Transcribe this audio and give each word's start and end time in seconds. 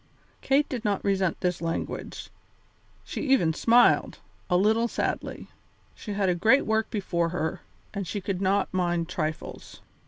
Kate 0.41 0.67
did 0.67 0.83
not 0.83 1.03
resent 1.05 1.39
this 1.41 1.61
language; 1.61 2.31
she 3.03 3.21
even 3.21 3.53
smiled, 3.53 4.17
a 4.49 4.57
little 4.57 4.87
sadly. 4.87 5.47
She 5.93 6.13
had 6.13 6.27
a 6.27 6.33
great 6.33 6.65
work 6.65 6.89
before 6.89 7.29
her, 7.29 7.61
and 7.93 8.07
she 8.07 8.19
could 8.19 8.41
not 8.41 8.73
mind 8.73 9.07
trifles. 9.09 9.79